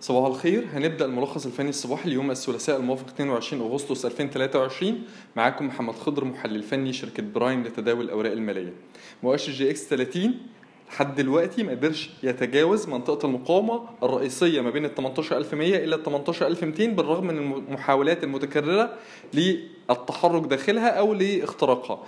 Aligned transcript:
صباح 0.00 0.26
الخير 0.26 0.66
هنبدأ 0.74 1.04
الملخص 1.04 1.46
الفني 1.46 1.68
الصباحي 1.68 2.08
اليوم 2.08 2.30
الثلاثاء 2.30 2.76
الموافق 2.76 3.06
22 3.08 3.62
أغسطس 3.62 4.06
2023 4.06 5.02
معاكم 5.36 5.66
محمد 5.66 5.94
خضر 5.94 6.24
محلل 6.24 6.62
فني 6.62 6.92
شركة 6.92 7.22
برايم 7.22 7.62
لتداول 7.62 8.04
الأوراق 8.04 8.32
المالية 8.32 8.72
مؤشر 9.22 9.52
EGX 9.52 9.88
30 9.88 10.34
لحد 10.88 11.14
دلوقتي 11.14 11.62
ما 11.62 11.70
قدرش 11.70 12.10
يتجاوز 12.22 12.88
منطقة 12.88 13.26
المقاومة 13.26 13.80
الرئيسية 14.02 14.60
ما 14.60 14.70
بين 14.70 14.84
ال 14.84 14.94
18100 14.94 15.76
إلى 15.76 15.94
ال 15.94 16.02
18200 16.02 16.86
بالرغم 16.86 17.26
من 17.26 17.38
المحاولات 17.38 18.24
المتكررة 18.24 18.94
للتحرك 19.34 20.42
داخلها 20.42 20.88
أو 20.88 21.14
لاختراقها 21.14 22.02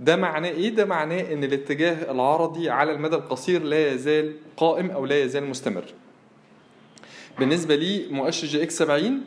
ده 0.00 0.16
معناه 0.16 0.50
إيه؟ 0.50 0.68
ده 0.68 0.84
معناه 0.84 1.32
إن 1.32 1.44
الاتجاه 1.44 2.10
العرضي 2.12 2.70
على 2.70 2.92
المدى 2.92 3.16
القصير 3.16 3.62
لا 3.62 3.92
يزال 3.92 4.32
قائم 4.56 4.90
أو 4.90 5.06
لا 5.06 5.22
يزال 5.22 5.44
مستمر. 5.44 5.84
بالنسبة 7.38 7.74
لي 7.74 8.06
مؤشر 8.10 8.46
EGX 8.46 8.78
70 8.78 9.20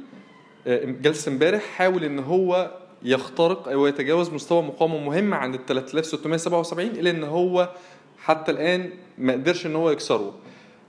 آه، 0.68 0.86
جلسة 0.86 1.32
امبارح 1.32 1.64
حاول 1.64 2.04
إن 2.04 2.20
هو 2.20 2.72
يخترق 3.04 3.68
أو 3.68 3.88
يتجاوز 3.88 4.30
مستوى 4.30 4.62
مقاومة 4.62 4.98
مهم 4.98 5.34
عند 5.34 5.56
ال 5.56 5.66
3677 5.66 6.86
إلا 6.86 7.10
إن 7.10 7.24
هو 7.24 7.70
حتى 8.18 8.52
الآن 8.52 8.90
ما 9.18 9.34
قدرش 9.34 9.66
إن 9.66 9.76
هو 9.76 9.92
يكسره. 9.92 10.36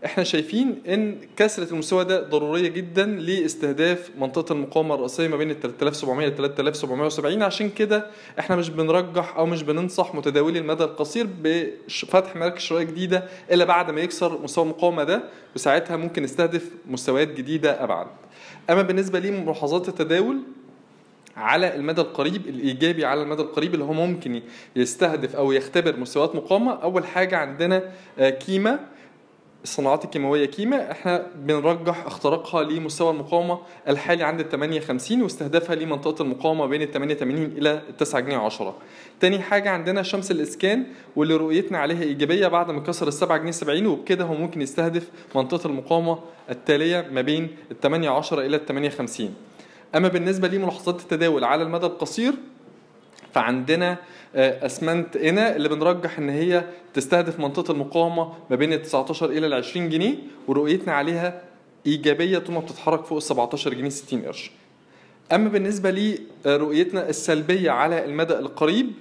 إحنا 0.04 0.24
شايفين 0.24 0.82
إن 0.88 1.16
كسرة 1.36 1.72
المستوى 1.72 2.04
ده 2.04 2.20
ضرورية 2.22 2.68
جدا 2.68 3.06
لاستهداف 3.06 4.10
منطقة 4.18 4.52
المقاومة 4.52 4.94
الرئيسية 4.94 5.28
ما 5.28 5.36
بين 5.36 5.50
ال 5.50 5.60
3700 5.60 6.28
ل 6.28 6.36
3770 6.36 7.42
عشان 7.42 7.70
كده 7.70 8.06
إحنا 8.38 8.56
مش 8.56 8.70
بنرجح 8.70 9.36
أو 9.36 9.46
مش 9.46 9.62
بننصح 9.62 10.14
متداولي 10.14 10.58
المدى 10.58 10.84
القصير 10.84 11.28
بفتح 11.42 12.36
مراكز 12.36 12.60
شرائية 12.62 12.84
جديدة 12.86 13.24
إلا 13.52 13.64
بعد 13.64 13.90
ما 13.90 14.00
يكسر 14.00 14.42
مستوى 14.42 14.64
المقاومة 14.64 15.04
ده 15.04 15.22
وساعتها 15.56 15.96
ممكن 15.96 16.22
نستهدف 16.22 16.70
مستويات 16.86 17.28
جديدة 17.28 17.84
أبعد. 17.84 18.06
أما 18.70 18.82
بالنسبة 18.82 19.18
لملاحظات 19.20 19.88
التداول 19.88 20.38
على 21.36 21.76
المدى 21.76 22.00
القريب 22.00 22.46
الإيجابي 22.48 23.04
على 23.04 23.22
المدى 23.22 23.42
القريب 23.42 23.74
اللي 23.74 23.84
هو 23.84 23.92
ممكن 23.92 24.42
يستهدف 24.76 25.36
أو 25.36 25.52
يختبر 25.52 25.96
مستويات 25.96 26.34
مقاومة 26.34 26.72
أول 26.82 27.04
حاجة 27.06 27.36
عندنا 27.36 27.82
آه، 28.18 28.30
كيما 28.30 28.78
الصناعات 29.64 30.04
الكيماوية 30.04 30.44
كيما 30.44 30.90
إحنا 30.90 31.26
بنرجح 31.36 32.06
اختراقها 32.06 32.62
لمستوى 32.62 33.10
المقاومة 33.10 33.58
الحالي 33.88 34.24
عند 34.24 34.40
ال 34.40 34.48
58 34.48 35.22
واستهدافها 35.22 35.76
لمنطقة 35.76 36.22
المقاومة 36.22 36.66
بين 36.66 36.82
ال 36.82 36.90
88 36.92 37.44
إلى 37.44 37.70
ال 37.88 37.96
9 37.96 38.20
جنيه 38.20 38.36
10 38.36 38.74
تاني 39.20 39.38
حاجة 39.38 39.70
عندنا 39.70 40.02
شمس 40.02 40.30
الإسكان 40.30 40.86
واللي 41.16 41.36
رؤيتنا 41.36 41.78
عليها 41.78 42.02
إيجابية 42.02 42.48
بعد 42.48 42.70
ما 42.70 42.80
كسر 42.80 43.08
ال 43.08 43.12
7 43.12 43.38
جنيه 43.38 43.50
70 43.50 43.86
وبكده 43.86 44.24
هو 44.24 44.34
ممكن 44.34 44.62
يستهدف 44.62 45.08
منطقة 45.34 45.66
المقاومة 45.66 46.18
التالية 46.50 47.06
ما 47.12 47.20
بين 47.20 47.48
ال 47.70 47.80
8 47.80 48.10
10 48.10 48.40
إلى 48.46 48.56
ال 48.56 48.66
58 48.66 49.34
أما 49.96 50.08
بالنسبة 50.08 50.48
لملاحظات 50.48 51.00
التداول 51.00 51.44
على 51.44 51.62
المدى 51.62 51.86
القصير 51.86 52.34
فعندنا 53.34 53.96
آه، 54.34 54.66
أسمنت 54.66 55.16
أنا 55.16 55.56
اللي 55.56 55.68
بنرجح 55.68 56.18
إن 56.18 56.28
هي 56.28 56.64
تستهدف 56.94 57.40
منطقة 57.40 57.72
المقاومة 57.72 58.32
ما 58.50 58.56
بين 58.56 58.72
ال 58.72 58.82
19 58.82 59.30
إلى 59.30 59.46
ال 59.46 59.52
20 59.54 59.88
جنيه 59.88 60.14
ورؤيتنا 60.48 60.92
عليها 60.92 61.42
إيجابية 61.86 62.38
طول 62.38 62.54
ما 62.54 62.60
بتتحرك 62.60 63.04
فوق 63.04 63.16
ال 63.16 63.22
17 63.22 63.74
جنيه 63.74 63.88
60 63.88 64.22
قرش. 64.22 64.50
أما 65.32 65.48
بالنسبة 65.48 66.18
لرؤيتنا 66.44 67.08
السلبية 67.08 67.70
على 67.70 68.04
المدى 68.04 68.34
القريب 68.34 68.92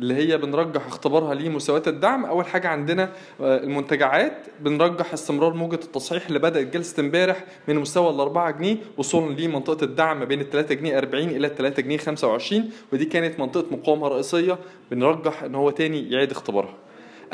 اللي 0.00 0.14
هي 0.14 0.38
بنرجح 0.38 0.86
اختبارها 0.86 1.34
لمستويات 1.34 1.88
الدعم. 1.88 2.24
أول 2.24 2.46
حاجة 2.46 2.68
عندنا 2.68 3.10
آه، 3.40 3.56
المنتجعات. 3.58 4.46
بنرجح 4.60 5.12
استمرار 5.12 5.54
موجة 5.54 5.74
التصحيح 5.74 6.26
اللي 6.26 6.38
بدات 6.38 6.66
جلسه 6.66 7.00
امبارح 7.00 7.44
من 7.68 7.76
مستوى 7.76 8.10
ال 8.10 8.20
4 8.20 8.50
جنيه 8.50 8.76
وصولا 8.96 9.40
لمنطقه 9.40 9.84
الدعم 9.84 10.24
بين 10.24 10.40
ال 10.40 10.50
3 10.50 10.74
جنيه 10.74 10.98
40 10.98 11.28
إلى 11.28 11.46
ال 11.46 11.54
3 11.54 11.82
جنيه 11.82 11.96
25 11.96 12.70
ودي 12.92 13.04
كانت 13.04 13.40
منطقة 13.40 13.66
مقاومة 13.70 14.08
رئيسية. 14.08 14.58
بنرجح 14.90 15.42
إن 15.42 15.54
هو 15.54 15.70
تاني 15.70 16.10
يعيد 16.10 16.30
اختبارها. 16.30 16.74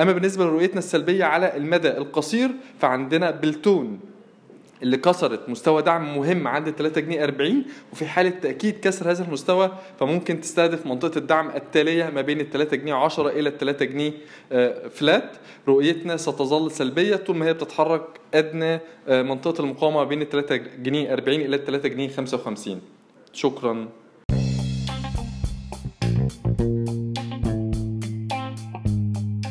أما 0.00 0.12
بالنسبة 0.12 0.44
لرؤيتنا 0.44 0.78
السلبية 0.78 1.24
على 1.24 1.56
المدى 1.56 1.88
القصير 1.88 2.50
فعندنا 2.78 3.30
بلتون. 3.30 4.09
اللي 4.82 4.96
كسرت 4.96 5.48
مستوى 5.48 5.82
دعم 5.82 6.16
مهم 6.18 6.48
عند 6.48 6.70
3 6.70 7.00
جنيه 7.00 7.24
40 7.24 7.64
وفي 7.92 8.06
حالة 8.06 8.30
تأكيد 8.30 8.80
كسر 8.80 9.10
هذا 9.10 9.24
المستوى 9.24 9.70
فممكن 10.00 10.40
تستهدف 10.40 10.86
منطقة 10.86 11.18
الدعم 11.18 11.50
التالية 11.50 12.10
ما 12.10 12.20
بين 12.20 12.40
ال 12.40 12.50
3 12.50 12.76
جنيه 12.76 12.94
10 12.94 13.28
إلى 13.28 13.48
ال 13.48 13.58
3 13.58 13.84
جنيه 13.84 14.12
آه، 14.52 14.88
فلات 14.88 15.30
رؤيتنا 15.68 16.16
ستظل 16.16 16.70
سلبية 16.70 17.16
طول 17.16 17.36
ما 17.36 17.46
هي 17.46 17.52
بتتحرك 17.52 18.02
أدنى 18.34 18.80
آه، 19.08 19.22
منطقة 19.22 19.60
المقاومة 19.60 19.96
ما 19.96 20.04
بين 20.04 20.22
ال 20.22 20.28
3 20.28 20.56
جنيه 20.56 21.12
40 21.12 21.40
إلى 21.40 21.56
ال 21.56 21.64
3 21.64 21.88
جنيه 21.88 22.08
55 22.08 22.80
شكرا. 23.32 23.88